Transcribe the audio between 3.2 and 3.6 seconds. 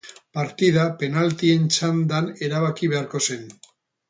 zen.